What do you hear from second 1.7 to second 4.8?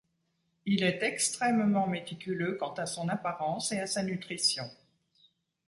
méticuleux quant à son apparence et à sa nutrition.